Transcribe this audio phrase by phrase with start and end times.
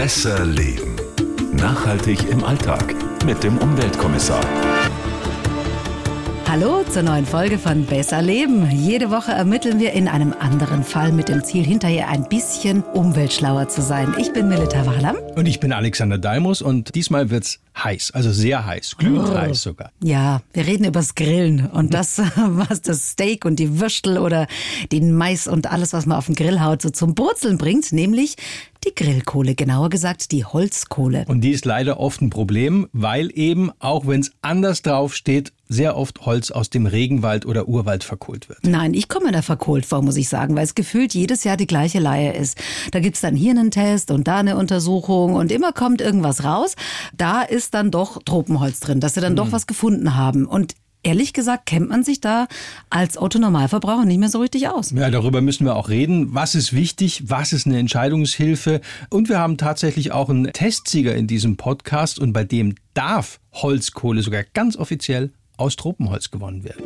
[0.00, 0.96] Besser leben.
[1.52, 2.94] Nachhaltig im Alltag
[3.26, 4.40] mit dem Umweltkommissar.
[6.50, 8.68] Hallo zur neuen Folge von Besser Leben.
[8.72, 13.68] Jede Woche ermitteln wir in einem anderen Fall mit dem Ziel, hinterher ein bisschen umweltschlauer
[13.68, 14.16] zu sein.
[14.18, 15.14] Ich bin Milita Wahlam.
[15.36, 19.38] Und ich bin Alexander Daimus und diesmal wird's heiß, also sehr heiß, glühend oh.
[19.38, 19.92] heiß sogar.
[20.02, 24.48] Ja, wir reden übers Grillen und das, was das Steak und die Würstel oder
[24.90, 28.34] den Mais und alles, was man auf den Grill haut, so zum Brutzeln bringt, nämlich
[28.84, 31.26] die Grillkohle, genauer gesagt die Holzkohle.
[31.28, 35.52] Und die ist leider oft ein Problem, weil eben, auch wenn es anders drauf steht,
[35.70, 38.58] sehr oft Holz aus dem Regenwald oder Urwald verkohlt wird.
[38.66, 41.68] Nein, ich komme da verkohlt vor, muss ich sagen, weil es gefühlt jedes Jahr die
[41.68, 42.58] gleiche Leihe ist.
[42.90, 46.74] Da gibt's dann hier einen Test und da eine Untersuchung und immer kommt irgendwas raus.
[47.16, 49.36] Da ist dann doch Tropenholz drin, dass sie dann hm.
[49.36, 50.46] doch was gefunden haben.
[50.46, 52.46] Und Ehrlich gesagt kennt man sich da
[52.90, 54.90] als Autonormalverbraucher nicht mehr so richtig aus.
[54.90, 56.34] Ja, darüber müssen wir auch reden.
[56.34, 57.22] Was ist wichtig?
[57.26, 58.82] Was ist eine Entscheidungshilfe?
[59.08, 64.22] Und wir haben tatsächlich auch einen Testsieger in diesem Podcast und bei dem darf Holzkohle
[64.22, 66.84] sogar ganz offiziell aus Tropenholz gewonnen werden.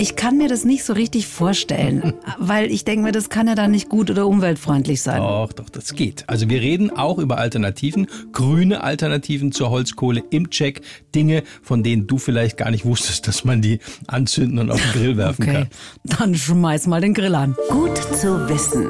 [0.00, 3.56] Ich kann mir das nicht so richtig vorstellen, weil ich denke mir, das kann ja
[3.56, 5.20] dann nicht gut oder umweltfreundlich sein.
[5.20, 6.24] Doch, doch, das geht.
[6.28, 10.82] Also wir reden auch über Alternativen, grüne Alternativen zur Holzkohle im Check.
[11.14, 14.92] Dinge, von denen du vielleicht gar nicht wusstest, dass man die anzünden und auf den
[14.92, 15.52] Grill werfen okay.
[15.52, 15.68] kann.
[16.04, 17.56] Dann schmeiß mal den Grill an.
[17.68, 18.88] Gut zu wissen.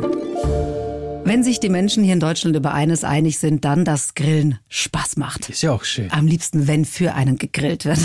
[1.29, 5.19] Wenn sich die Menschen hier in Deutschland über eines einig sind, dann, dass Grillen Spaß
[5.19, 5.51] macht.
[5.51, 6.11] Ist ja auch schön.
[6.11, 7.99] Am liebsten, wenn für einen gegrillt wird.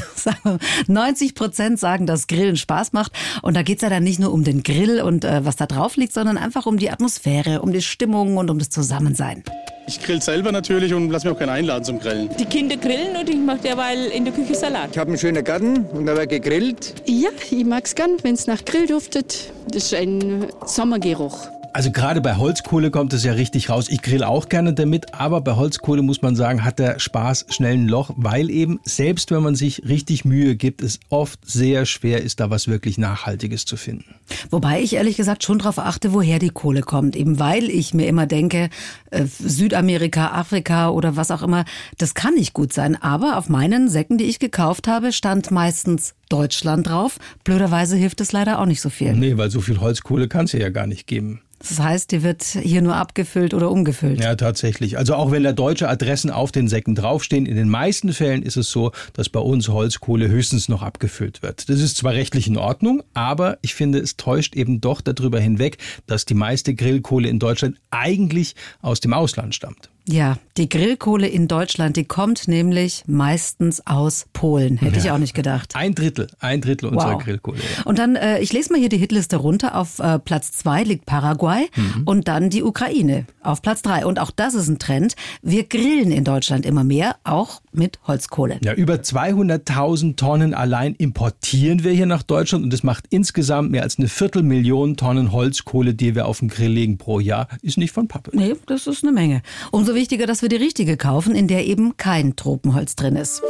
[0.88, 3.14] 90 Prozent sagen, dass Grillen Spaß macht.
[3.42, 5.96] Und da geht's ja dann nicht nur um den Grill und äh, was da drauf
[5.96, 9.46] liegt, sondern einfach um die Atmosphäre, um die Stimmung und um das Zusammensein.
[9.88, 12.30] Ich grill selber natürlich und lass mir auch keinen einladen zum Grillen.
[12.38, 14.90] Die Kinder grillen und ich mache derweil in der Küche Salat.
[14.92, 16.96] Ich habe einen schönen Garten und da wird gegrillt.
[17.06, 19.54] Ja, ich mag es gern, wenn es nach Grill duftet.
[19.72, 21.48] Das ist ein Sommergeruch.
[21.76, 23.90] Also gerade bei Holzkohle kommt es ja richtig raus.
[23.90, 27.74] Ich grill auch gerne damit, aber bei Holzkohle muss man sagen, hat der Spaß schnell
[27.74, 32.22] ein Loch, weil eben selbst wenn man sich richtig Mühe gibt, es oft sehr schwer
[32.22, 34.06] ist, da was wirklich Nachhaltiges zu finden.
[34.52, 37.16] Wobei ich ehrlich gesagt schon darauf achte, woher die Kohle kommt.
[37.16, 38.70] Eben weil ich mir immer denke,
[39.10, 41.66] äh, Südamerika, Afrika oder was auch immer,
[41.98, 43.02] das kann nicht gut sein.
[43.02, 47.18] Aber auf meinen Säcken, die ich gekauft habe, stand meistens Deutschland drauf.
[47.44, 49.14] Blöderweise hilft es leider auch nicht so viel.
[49.14, 51.42] Nee, weil so viel Holzkohle kann es ja gar nicht geben.
[51.68, 54.20] Das heißt, die wird hier nur abgefüllt oder umgefüllt.
[54.20, 54.98] Ja, tatsächlich.
[54.98, 58.58] Also auch wenn da deutsche Adressen auf den Säcken draufstehen, in den meisten Fällen ist
[58.58, 61.70] es so, dass bei uns Holzkohle höchstens noch abgefüllt wird.
[61.70, 65.78] Das ist zwar rechtlich in Ordnung, aber ich finde, es täuscht eben doch darüber hinweg,
[66.06, 69.93] dass die meiste Grillkohle in Deutschland eigentlich aus dem Ausland stammt.
[70.08, 74.78] Ja, die Grillkohle in Deutschland, die kommt nämlich meistens aus Polen.
[74.78, 75.06] Hätte ja.
[75.06, 75.76] ich auch nicht gedacht.
[75.76, 77.24] Ein Drittel, ein Drittel unserer wow.
[77.24, 77.58] Grillkohle.
[77.58, 77.84] Ja.
[77.86, 79.76] Und dann, äh, ich lese mal hier die Hitliste runter.
[79.76, 82.04] Auf äh, Platz zwei liegt Paraguay mhm.
[82.06, 84.06] und dann die Ukraine auf Platz drei.
[84.06, 85.16] Und auch das ist ein Trend.
[85.42, 88.60] Wir grillen in Deutschland immer mehr, auch mit Holzkohle.
[88.64, 93.84] Ja, über 200.000 Tonnen allein importieren wir hier nach Deutschland und das macht insgesamt mehr
[93.84, 97.48] als eine Viertelmillion Tonnen Holzkohle, die wir auf den Grill legen pro Jahr.
[97.62, 98.32] Ist nicht von Pappe.
[98.34, 99.42] Nee, das ist eine Menge.
[99.72, 103.42] Umso wichtiger, dass wir die richtige kaufen, in der eben kein Tropenholz drin ist.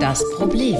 [0.00, 0.76] Das Problem.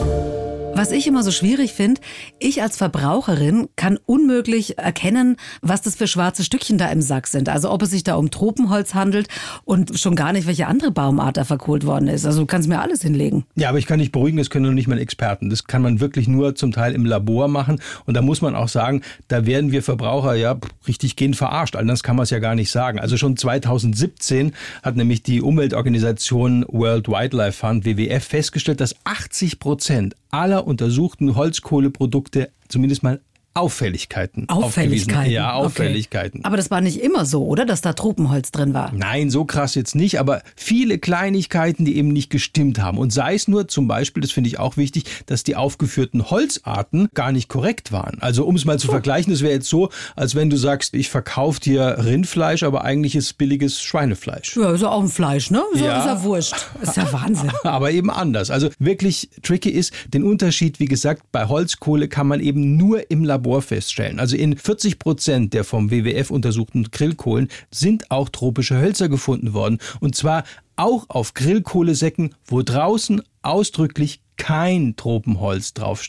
[0.76, 2.03] Was ich immer so schwierig finde,
[2.38, 7.48] ich als Verbraucherin kann unmöglich erkennen, was das für schwarze Stückchen da im Sack sind.
[7.48, 9.28] Also ob es sich da um Tropenholz handelt
[9.65, 12.26] und schon gar nicht, welche andere Baumart da verkohlt worden ist.
[12.26, 13.47] Also du kannst mir alles hinlegen.
[13.54, 15.48] Ja, aber ich kann dich beruhigen, das können noch nicht mal Experten.
[15.48, 17.81] Das kann man wirklich nur zum Teil im Labor machen.
[18.04, 21.75] Und da muss man auch sagen, da werden wir Verbraucher ja richtig gehen verarscht.
[21.75, 22.98] Anders kann man es ja gar nicht sagen.
[22.98, 30.15] Also schon 2017 hat nämlich die Umweltorganisation World Wildlife Fund, WWF, festgestellt, dass 80 Prozent
[30.36, 33.20] aller untersuchten Holzkohleprodukte zumindest mal
[33.56, 34.49] Auffälligkeiten.
[34.49, 35.33] Auffälligkeiten.
[35.33, 36.41] Ja, Auffälligkeiten.
[36.41, 36.47] Okay.
[36.47, 37.65] Aber das war nicht immer so, oder?
[37.65, 38.93] Dass da Tropenholz drin war?
[38.94, 42.99] Nein, so krass jetzt nicht, aber viele Kleinigkeiten, die eben nicht gestimmt haben.
[42.99, 47.09] Und sei es nur zum Beispiel, das finde ich auch wichtig, dass die aufgeführten Holzarten
[47.15, 48.19] gar nicht korrekt waren.
[48.21, 48.91] Also um es mal zu oh.
[48.91, 53.16] vergleichen, das wäre jetzt so, als wenn du sagst, ich verkaufe dir Rindfleisch, aber eigentlich
[53.16, 54.57] ist billiges Schweinefleisch.
[54.57, 55.63] Ja, ist ja auch ein Fleisch, ne?
[55.72, 56.54] Ist ja, ist ja wurscht.
[56.83, 57.51] Ist ja Wahnsinn.
[57.65, 58.51] aber eben anders.
[58.51, 63.25] Also wirklich tricky ist, den Unterschied, wie gesagt, bei Holzkohle kann man eben nur im
[63.25, 64.19] Labor Labor feststellen.
[64.19, 69.78] Also in 40 Prozent der vom WWF untersuchten Grillkohlen sind auch tropische Hölzer gefunden worden.
[70.01, 70.45] Und zwar
[70.75, 76.03] auch auf Grillkohlesäcken, wo draußen ausdrücklich kein Tropenholz drauf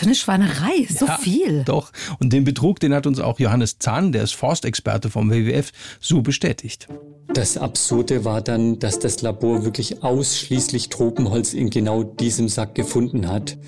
[0.00, 1.62] So eine Schweinerei, so ja, viel.
[1.64, 1.92] Doch.
[2.20, 6.22] Und den Betrug, den hat uns auch Johannes Zahn, der ist Forstexperte vom WWF, so
[6.22, 6.88] bestätigt.
[7.34, 13.28] Das Absurde war dann, dass das Labor wirklich ausschließlich Tropenholz in genau diesem Sack gefunden
[13.28, 13.58] hat.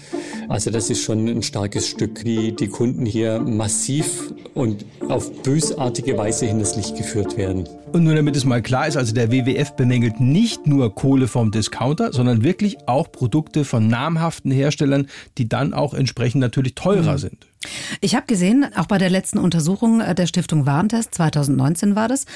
[0.48, 6.16] Also das ist schon ein starkes Stück, wie die Kunden hier massiv und auf bösartige
[6.16, 7.68] Weise hinters Licht geführt werden.
[7.92, 11.50] Und nur damit es mal klar ist, also der WWF bemängelt nicht nur Kohle vom
[11.50, 17.18] Discounter, sondern wirklich auch Produkte von namhaften Herstellern, die dann auch entsprechend natürlich teurer mhm.
[17.18, 17.46] sind.
[18.00, 22.26] Ich habe gesehen, auch bei der letzten Untersuchung äh, der Stiftung Warentest, 2019 war das,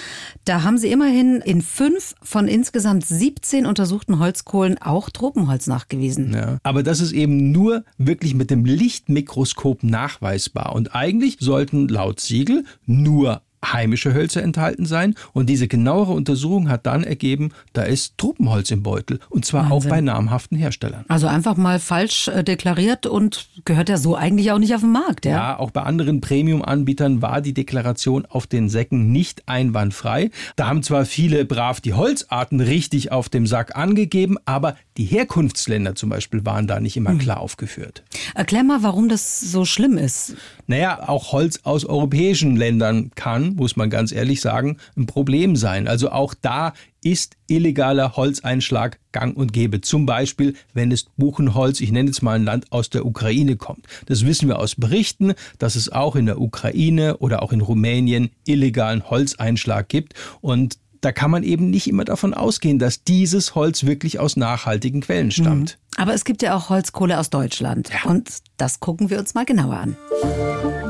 [0.45, 6.33] da haben sie immerhin in fünf von insgesamt 17 untersuchten Holzkohlen auch Tropenholz nachgewiesen.
[6.33, 10.75] Ja, aber das ist eben nur wirklich mit dem Lichtmikroskop nachweisbar.
[10.75, 13.43] Und eigentlich sollten laut Siegel nur
[13.73, 15.15] heimische Hölzer enthalten sein.
[15.33, 19.21] Und diese genauere Untersuchung hat dann ergeben, da ist Tropenholz im Beutel.
[19.29, 19.77] Und zwar Wahnsinn.
[19.77, 21.05] auch bei namhaften Herstellern.
[21.09, 24.93] Also einfach mal falsch äh, deklariert und gehört ja so eigentlich auch nicht auf den
[24.93, 25.25] Markt.
[25.25, 30.31] Ja, ja auch bei anderen Premium-Anbietern war die Deklaration auf den Säcken nicht einwandfrei.
[30.57, 35.95] Da haben zwar viele brav die Holzarten richtig auf dem Sack angegeben, aber die Herkunftsländer
[35.95, 37.19] zum Beispiel waren da nicht immer hm.
[37.19, 38.03] klar aufgeführt.
[38.35, 40.37] Erklär mal, warum das so schlimm ist.
[40.67, 45.89] Naja, auch Holz aus europäischen Ländern kann, muss man ganz ehrlich sagen, ein Problem sein.
[45.89, 46.73] Also auch da
[47.03, 49.81] ist illegaler Holzeinschlag gang und gäbe.
[49.81, 53.87] Zum Beispiel, wenn es Buchenholz, ich nenne jetzt mal ein Land aus der Ukraine kommt.
[54.07, 58.31] Das wissen wir aus Berichten, dass es auch in der Ukraine oder auch in Rumänien
[58.45, 60.15] illegalen Holzeinschlag gibt.
[60.41, 65.01] Und da kann man eben nicht immer davon ausgehen, dass dieses Holz wirklich aus nachhaltigen
[65.03, 65.79] Quellen stammt.
[65.79, 66.03] Mhm.
[66.03, 67.91] Aber es gibt ja auch Holzkohle aus Deutschland.
[67.91, 68.11] Ja.
[68.11, 69.97] Und das gucken wir uns mal genauer an.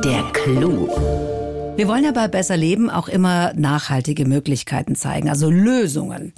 [0.02, 1.45] Der Clou.
[1.76, 6.32] Wir wollen ja bei Besser Leben auch immer nachhaltige Möglichkeiten zeigen, also Lösungen.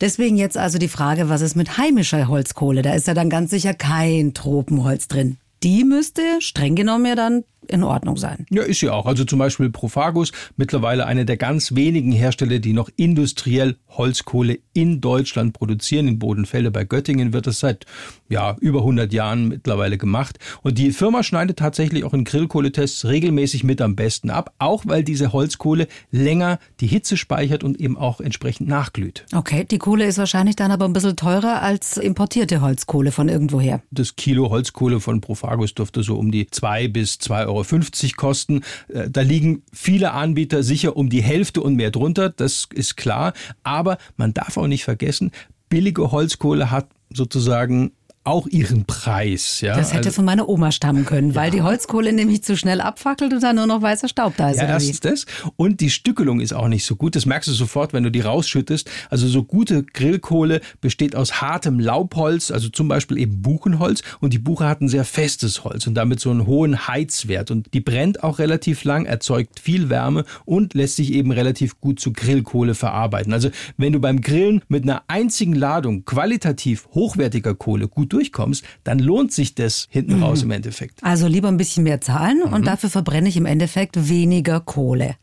[0.00, 2.80] Deswegen jetzt also die Frage, was ist mit heimischer Holzkohle?
[2.80, 5.36] Da ist ja dann ganz sicher kein Tropenholz drin.
[5.62, 8.46] Die müsste streng genommen ja dann in Ordnung sein.
[8.48, 9.04] Ja, ist sie auch.
[9.04, 15.02] Also zum Beispiel Profagus, mittlerweile einer der ganz wenigen Hersteller, die noch industriell Holzkohle in
[15.02, 16.08] Deutschland produzieren.
[16.08, 17.84] In Bodenfelde bei Göttingen wird das seit
[18.30, 20.38] ja, über 100 Jahren mittlerweile gemacht.
[20.62, 25.02] Und die Firma schneidet tatsächlich auch in Grillkohletests regelmäßig mit am besten ab, auch weil
[25.04, 29.26] diese Holzkohle länger die Hitze speichert und eben auch entsprechend nachglüht.
[29.34, 33.82] Okay, die Kohle ist wahrscheinlich dann aber ein bisschen teurer als importierte Holzkohle von irgendwoher.
[33.90, 38.62] Das Kilo Holzkohle von Profagus dürfte so um die 2 bis 2,50 Euro kosten.
[38.88, 43.32] Äh, da liegen viele Anbieter sicher um die Hälfte und mehr drunter, das ist klar.
[43.64, 45.32] Aber man darf auch nicht vergessen,
[45.68, 49.62] billige Holzkohle hat sozusagen auch ihren Preis.
[49.62, 49.76] Ja?
[49.76, 51.50] Das hätte also, von meiner Oma stammen können, weil ja.
[51.50, 54.58] die Holzkohle nämlich zu schnell abfackelt und dann nur noch weißer Staub da ist.
[54.58, 55.26] Ja, erstens das.
[55.56, 57.16] Und die Stückelung ist auch nicht so gut.
[57.16, 58.90] Das merkst du sofort, wenn du die rausschüttest.
[59.08, 64.02] Also so gute Grillkohle besteht aus hartem Laubholz, also zum Beispiel eben Buchenholz.
[64.20, 67.50] Und die Buche hat ein sehr festes Holz und damit so einen hohen Heizwert.
[67.50, 71.98] Und die brennt auch relativ lang, erzeugt viel Wärme und lässt sich eben relativ gut
[71.98, 73.32] zu Grillkohle verarbeiten.
[73.32, 78.98] Also wenn du beim Grillen mit einer einzigen Ladung qualitativ hochwertiger Kohle gut durchkommst, dann
[78.98, 80.22] lohnt sich das hinten mhm.
[80.22, 81.02] raus im Endeffekt.
[81.02, 82.52] Also lieber ein bisschen mehr zahlen mhm.
[82.52, 85.16] und dafür verbrenne ich im Endeffekt weniger Kohle.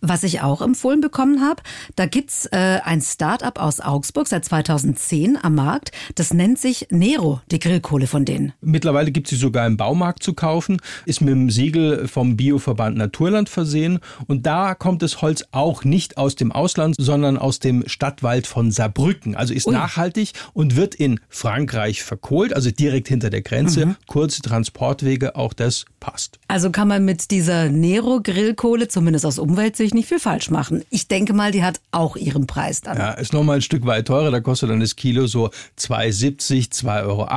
[0.00, 1.62] Was ich auch empfohlen bekommen habe,
[1.96, 5.92] da gibt's äh, ein Start-up aus Augsburg seit 2010 am Markt.
[6.14, 8.52] Das nennt sich Nero, die Grillkohle von denen.
[8.60, 13.48] Mittlerweile gibt sie sogar im Baumarkt zu kaufen, ist mit dem Siegel vom Bioverband Naturland
[13.48, 18.46] versehen und da kommt das Holz auch nicht aus dem Ausland, sondern aus dem Stadtwald
[18.46, 19.34] von Saarbrücken.
[19.34, 19.72] Also ist Ui.
[19.72, 23.96] nachhaltig und wird in Frankreich verkauft geholt, also direkt hinter der Grenze, mhm.
[24.06, 26.38] kurze Transportwege, auch das passt.
[26.48, 30.84] Also kann man mit dieser Nero Grillkohle zumindest aus Umweltsicht nicht viel falsch machen.
[30.90, 32.98] Ich denke mal, die hat auch ihren Preis dann.
[32.98, 37.06] Ja, ist nochmal ein Stück weit teurer, da kostet dann das Kilo so 2,70, 2,80
[37.06, 37.28] Euro.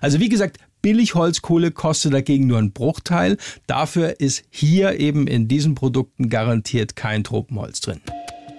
[0.00, 3.38] Also wie gesagt, Billigholzkohle kostet dagegen nur einen Bruchteil.
[3.66, 8.00] Dafür ist hier eben in diesen Produkten garantiert kein Tropenholz drin.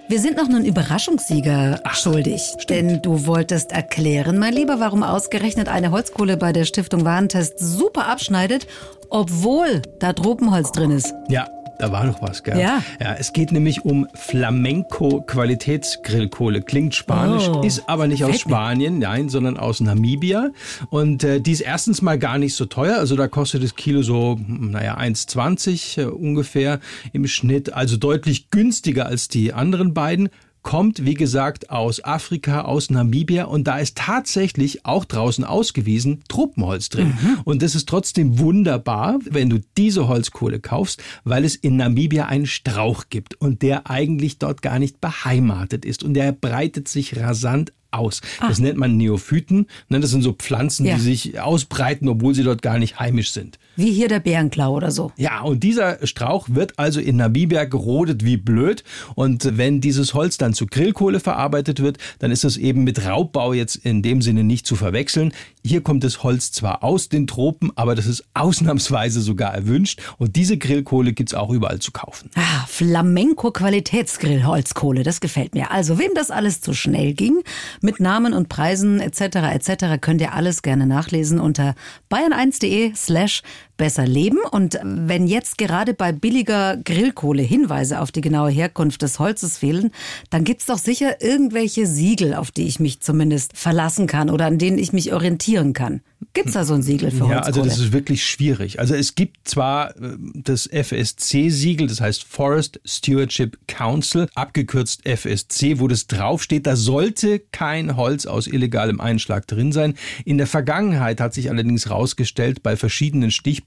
[0.08, 2.40] Wir sind noch einen Überraschungssieger Ach, schuldig.
[2.60, 2.70] Stimmt.
[2.70, 8.06] Denn du wolltest erklären, mein Lieber, warum ausgerechnet eine Holzkohle bei der Stiftung Warentest super
[8.06, 8.68] abschneidet,
[9.10, 11.12] obwohl da Tropenholz drin ist.
[11.28, 12.58] Ja, da war doch was, gell?
[12.58, 12.82] Ja.
[13.00, 16.62] Ja, es geht nämlich um Flamenco-Qualitätsgrillkohle.
[16.62, 17.62] Klingt spanisch, oh.
[17.62, 20.50] ist aber nicht aus Spanien, nein, sondern aus Namibia.
[20.90, 22.98] Und äh, die ist erstens mal gar nicht so teuer.
[22.98, 26.80] Also da kostet das Kilo so, naja, 1,20 äh, ungefähr
[27.12, 27.74] im Schnitt.
[27.74, 30.28] Also deutlich günstiger als die anderen beiden
[30.66, 36.88] kommt, wie gesagt, aus Afrika, aus Namibia und da ist tatsächlich auch draußen ausgewiesen Tropenholz
[36.88, 37.14] drin.
[37.22, 37.38] Mhm.
[37.44, 42.46] Und das ist trotzdem wunderbar, wenn du diese Holzkohle kaufst, weil es in Namibia einen
[42.46, 47.72] Strauch gibt und der eigentlich dort gar nicht beheimatet ist und der breitet sich rasant
[47.92, 48.20] aus.
[48.40, 49.68] Das nennt man Neophyten.
[49.88, 50.96] Ne, Das sind so Pflanzen, Ja.
[50.96, 53.60] die sich ausbreiten, obwohl sie dort gar nicht heimisch sind.
[53.76, 55.12] Wie hier der Bärenklau oder so.
[55.16, 58.84] Ja, und dieser Strauch wird also in Namibia gerodet wie blöd.
[59.14, 63.52] Und wenn dieses Holz dann zu Grillkohle verarbeitet wird, dann ist das eben mit Raubbau
[63.52, 65.34] jetzt in dem Sinne nicht zu verwechseln.
[65.64, 70.00] Hier kommt das Holz zwar aus den Tropen, aber das ist ausnahmsweise sogar erwünscht.
[70.16, 72.30] Und diese Grillkohle gibt's auch überall zu kaufen.
[72.34, 75.70] Ah, Flamenco-Qualitätsgrillholzkohle, das gefällt mir.
[75.70, 77.42] Also, wem das alles zu schnell ging,
[77.82, 79.20] mit Namen und Preisen etc.
[79.52, 80.00] etc.
[80.00, 81.74] könnt ihr alles gerne nachlesen unter
[82.10, 83.42] bayern1.de slash
[83.76, 84.38] besser leben.
[84.50, 89.90] Und wenn jetzt gerade bei billiger Grillkohle Hinweise auf die genaue Herkunft des Holzes fehlen,
[90.30, 94.58] dann gibt's doch sicher irgendwelche Siegel, auf die ich mich zumindest verlassen kann oder an
[94.58, 96.00] denen ich mich orientieren kann.
[96.32, 97.44] Gibt's da so ein Siegel für Ja, Holzkohle?
[97.46, 98.78] also das ist wirklich schwierig.
[98.80, 105.88] Also es gibt zwar äh, das FSC-Siegel, das heißt Forest Stewardship Council, abgekürzt FSC, wo
[105.88, 109.94] das draufsteht, da sollte kein Holz aus illegalem Einschlag drin sein.
[110.24, 113.65] In der Vergangenheit hat sich allerdings herausgestellt, bei verschiedenen Stichproben,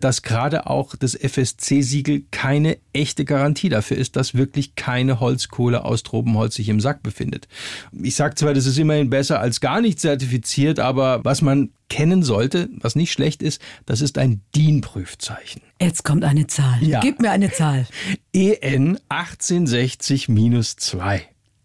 [0.00, 6.02] dass gerade auch das FSC-Siegel keine echte Garantie dafür ist, dass wirklich keine Holzkohle aus
[6.02, 7.48] Tropenholz sich im Sack befindet.
[7.92, 12.22] Ich sage zwar, das ist immerhin besser als gar nicht zertifiziert, aber was man kennen
[12.22, 15.62] sollte, was nicht schlecht ist, das ist ein DIN-Prüfzeichen.
[15.80, 16.82] Jetzt kommt eine Zahl.
[16.82, 17.00] Ja.
[17.00, 17.86] Gib mir eine Zahl.
[18.32, 21.20] EN 1860-2.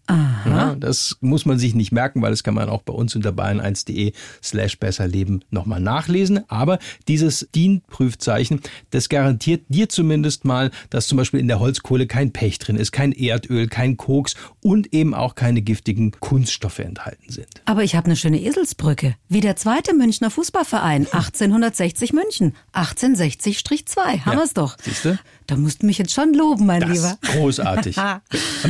[0.10, 3.30] Ja, das muss man sich nicht merken, weil das kann man auch bei uns unter
[3.30, 4.12] bayern1.de
[4.44, 6.42] slash besserleben nochmal nachlesen.
[6.50, 12.34] Aber dieses DIN-Prüfzeichen, das garantiert dir zumindest mal, dass zum Beispiel in der Holzkohle kein
[12.34, 17.48] Pech drin ist, kein Erdöl, kein Koks und eben auch keine giftigen Kunststoffe enthalten sind.
[17.66, 19.16] Aber ich habe eine schöne Eselsbrücke.
[19.30, 22.56] Wie der zweite Münchner Fußballverein 1860 München.
[22.74, 24.26] 1860-2.
[24.26, 24.78] Haben wir's doch.
[24.82, 25.20] Siehste?
[25.48, 27.18] Da musst du mich jetzt schon loben, mein Das Lieber.
[27.22, 27.98] ist großartig.
[27.98, 28.22] Hab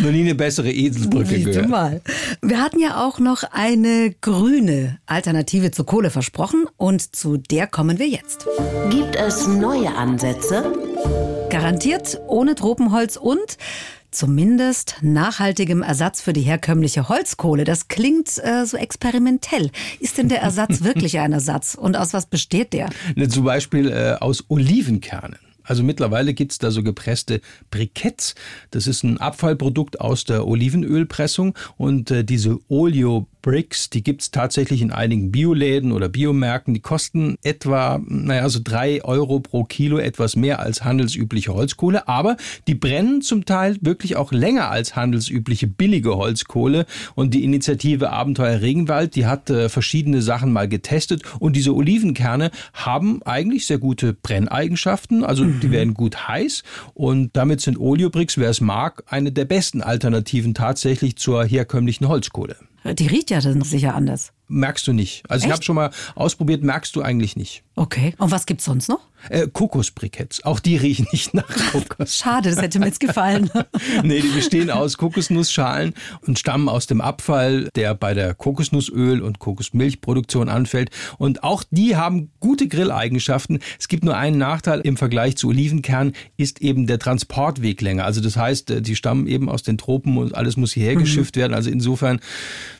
[0.01, 1.69] noch nie eine bessere Eselsbrücke Siehst du gehört.
[1.69, 2.01] mal.
[2.41, 7.99] Wir hatten ja auch noch eine grüne Alternative zur Kohle versprochen und zu der kommen
[7.99, 8.47] wir jetzt.
[8.89, 10.73] Gibt es neue Ansätze?
[11.49, 13.57] Garantiert ohne Tropenholz und
[14.09, 17.63] zumindest nachhaltigem Ersatz für die herkömmliche Holzkohle.
[17.63, 19.69] Das klingt äh, so experimentell.
[19.99, 21.75] Ist denn der Ersatz wirklich ein Ersatz?
[21.75, 22.89] Und aus was besteht der?
[23.15, 25.37] Ne, Zum Beispiel äh, aus Olivenkernen.
[25.63, 27.41] Also mittlerweile gibt's da so gepresste
[27.71, 28.35] Briketts.
[28.71, 31.55] Das ist ein Abfallprodukt aus der Olivenölpressung.
[31.77, 36.73] Und äh, diese Oleo Bricks, die gibt's tatsächlich in einigen Bioläden oder Biomärkten.
[36.73, 42.07] Die kosten etwa, naja, so drei Euro pro Kilo, etwas mehr als handelsübliche Holzkohle.
[42.07, 46.85] Aber die brennen zum Teil wirklich auch länger als handelsübliche billige Holzkohle.
[47.15, 51.23] Und die Initiative Abenteuer Regenwald, die hat äh, verschiedene Sachen mal getestet.
[51.39, 55.25] Und diese Olivenkerne haben eigentlich sehr gute Brenneigenschaften.
[55.25, 56.63] Also die werden gut heiß.
[56.93, 62.55] Und damit sind Oleobricks, wer es mag, eine der besten Alternativen tatsächlich zur herkömmlichen Holzkohle.
[62.85, 64.33] Die riecht ja dann sicher anders.
[64.49, 65.23] Merkst du nicht.
[65.29, 65.53] Also ich Echt?
[65.53, 67.63] habe schon mal ausprobiert, merkst du eigentlich nicht.
[67.75, 68.13] Okay.
[68.19, 68.99] Und was gibt's sonst noch?
[69.29, 72.17] Äh, Kokosbriketts, auch die riechen nicht nach Kokos.
[72.17, 73.49] Schade, das hätte mir jetzt gefallen.
[74.03, 75.93] nee, die bestehen aus Kokosnussschalen
[76.27, 80.89] und stammen aus dem Abfall, der bei der Kokosnussöl- und Kokosmilchproduktion anfällt.
[81.17, 83.59] Und auch die haben gute Grilleigenschaften.
[83.79, 88.03] Es gibt nur einen Nachteil im Vergleich zu Olivenkernen, ist eben der Transportweg länger.
[88.03, 91.37] Also das heißt, äh, die stammen eben aus den Tropen und alles muss hierher geschifft
[91.37, 91.53] werden.
[91.53, 92.19] Also insofern,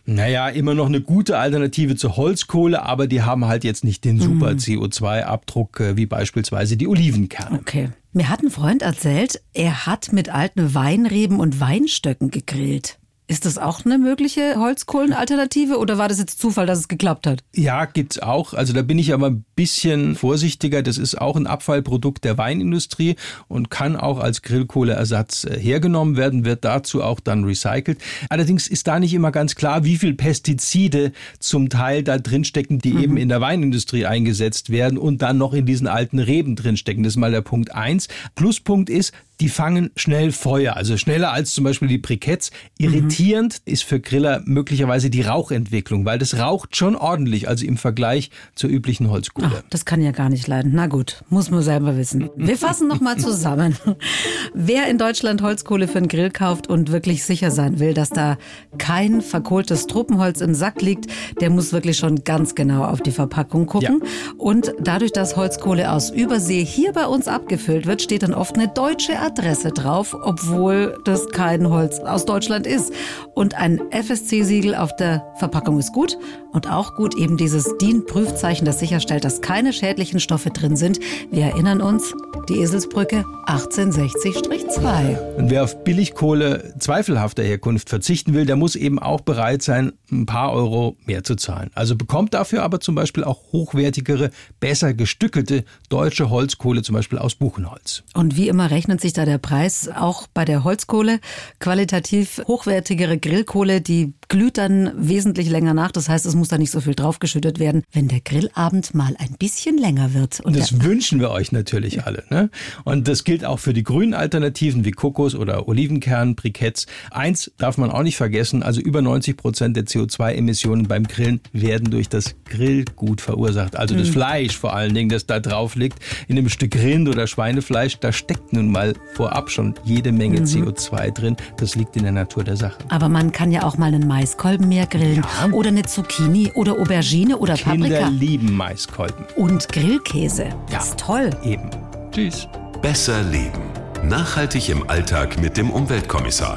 [0.06, 4.20] naja, immer noch eine gute Alternative zur Holzkohle, aber die haben halt jetzt nicht den
[4.20, 7.60] super CO2-Abdruck äh, wie beispielsweise die Olivenkerne.
[7.60, 7.90] Okay.
[8.12, 13.00] Mir hat ein Freund erzählt, er hat mit alten Weinreben und Weinstöcken gegrillt.
[13.34, 17.44] Ist das auch eine mögliche Holzkohlenalternative oder war das jetzt Zufall, dass es geklappt hat?
[17.56, 18.54] Ja, gibt's auch.
[18.54, 20.84] Also da bin ich aber ein bisschen vorsichtiger.
[20.84, 23.16] Das ist auch ein Abfallprodukt der Weinindustrie
[23.48, 27.98] und kann auch als Grillkohleersatz äh, hergenommen werden, wird dazu auch dann recycelt.
[28.30, 32.94] Allerdings ist da nicht immer ganz klar, wie viel Pestizide zum Teil da drinstecken, die
[33.02, 37.02] eben in der Weinindustrie eingesetzt werden und dann noch in diesen alten Reben drinstecken.
[37.02, 38.10] Das ist mal der Punkt eins.
[38.36, 42.52] Pluspunkt ist, die fangen schnell Feuer, also schneller als zum Beispiel die Briketts.
[42.78, 48.30] Irritierend ist für Griller möglicherweise die Rauchentwicklung, weil das raucht schon ordentlich, also im Vergleich
[48.56, 49.52] zur üblichen Holzkohle.
[49.56, 50.72] Ach, das kann ja gar nicht leiden.
[50.76, 52.30] Na gut, muss man selber wissen.
[52.36, 53.76] Wir fassen nochmal zusammen.
[54.54, 58.38] Wer in Deutschland Holzkohle für einen Grill kauft und wirklich sicher sein will, dass da
[58.78, 61.08] kein verkohltes Tropenholz im Sack liegt,
[61.42, 64.04] der muss wirklich schon ganz genau auf die Verpackung gucken.
[64.38, 68.68] Und dadurch, dass Holzkohle aus Übersee hier bei uns abgefüllt wird, steht dann oft eine
[68.68, 72.94] deutsche Adresse drauf, obwohl das kein Holz aus Deutschland ist.
[73.34, 76.18] Und ein FSC-Siegel auf der Verpackung ist gut.
[76.52, 81.00] Und auch gut eben dieses DIN-Prüfzeichen, das sicherstellt, dass keine schädlichen Stoffe drin sind.
[81.32, 82.14] Wir erinnern uns,
[82.50, 85.36] die Eselsbrücke 1860-2.
[85.38, 90.26] Und wer auf Billigkohle zweifelhafter Herkunft verzichten will, der muss eben auch bereit sein, ein
[90.26, 91.72] paar Euro mehr zu zahlen.
[91.74, 97.36] Also bekommt dafür aber zum Beispiel auch hochwertigere, besser gestückelte deutsche Holzkohle, zum Beispiel aus
[97.36, 98.04] Buchenholz.
[98.14, 101.20] Und wie immer rechnet sich da der Preis auch bei der Holzkohle.
[101.60, 105.92] Qualitativ hochwertigere Grillkohle, die glüht dann wesentlich länger nach.
[105.92, 109.36] Das heißt, es muss da nicht so viel draufgeschüttet werden, wenn der Grillabend mal ein
[109.38, 110.40] bisschen länger wird.
[110.40, 112.24] Und das wünschen wir euch natürlich alle.
[112.32, 112.50] Ne?
[112.84, 116.88] Und das gilt auch für die grünen Alternativen wie Kokos oder Olivenkern, Briketts.
[117.12, 121.92] Eins darf man auch nicht vergessen, also über 90 Prozent der CO2-Emissionen beim Grillen werden
[121.92, 123.76] durch das Grillgut verursacht.
[123.76, 124.14] Also das mhm.
[124.14, 126.00] Fleisch vor allen Dingen, das da drauf liegt.
[126.28, 130.46] In einem Stück Rind oder Schweinefleisch, da steckt nun mal vorab schon jede Menge mhm.
[130.46, 131.38] CO2 drin.
[131.58, 132.80] Das liegt in der Natur der Sache.
[132.90, 135.50] Aber man kann ja auch mal einen Mais Maiskolben mehr grillen ja.
[135.52, 138.08] oder eine Zucchini oder Aubergine oder Kinder Paprika.
[138.08, 139.26] Kinder lieben Maiskolben.
[139.36, 140.48] Und Grillkäse.
[140.72, 140.80] Ja.
[140.80, 141.30] ist toll.
[141.44, 141.70] Eben.
[142.10, 142.48] Tschüss.
[142.82, 143.60] Besser leben.
[144.08, 146.56] Nachhaltig im Alltag mit dem Umweltkommissar.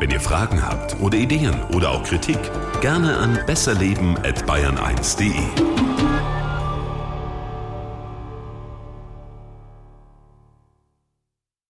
[0.00, 2.40] Wenn ihr Fragen habt oder Ideen oder auch Kritik,
[2.80, 6.23] gerne an besserleben@bayern1.de.